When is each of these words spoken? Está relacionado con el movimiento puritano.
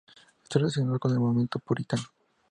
Está 0.41 0.57
relacionado 0.57 0.97
con 0.97 1.11
el 1.11 1.19
movimiento 1.19 1.59
puritano. 1.59 2.01